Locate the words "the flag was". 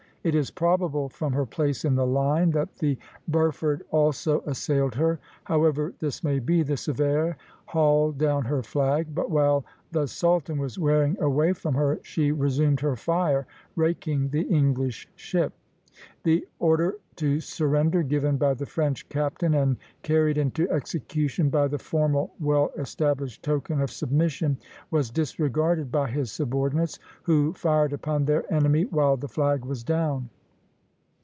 29.17-29.83